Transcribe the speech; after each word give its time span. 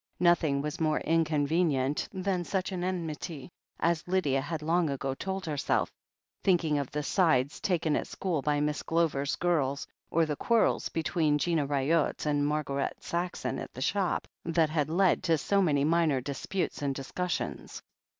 Nothing 0.19 0.63
was 0.63 0.79
more 0.81 0.99
inconvenient 1.01 2.09
than 2.11 2.43
such 2.43 2.71
an 2.71 2.83
enmity, 2.83 3.51
as 3.79 4.03
Lydia 4.07 4.41
had 4.41 4.63
long 4.63 4.89
ago 4.89 5.13
told 5.13 5.45
herself, 5.45 5.91
think 6.43 6.63
ing 6.63 6.79
of 6.79 6.89
the 6.89 7.03
"sides" 7.03 7.59
taken 7.59 7.95
at 7.95 8.07
school 8.07 8.41
by 8.41 8.59
Miss 8.61 8.81
Glover's 8.81 9.35
girls, 9.35 9.85
or 10.09 10.25
the 10.25 10.35
quarrels 10.35 10.89
between 10.89 11.37
Gina 11.37 11.67
Ryott 11.67 12.25
and 12.25 12.47
Mar 12.47 12.63
guerite 12.63 12.99
Saxon 13.03 13.59
at 13.59 13.71
the 13.75 13.79
shop, 13.81 14.27
that 14.43 14.71
had 14.71 14.89
led 14.89 15.21
to 15.25 15.37
so 15.37 15.61
many 15.61 15.83
minor 15.83 16.19
disputes 16.19 16.81
and 16.81 16.95
discussions. 16.95 17.83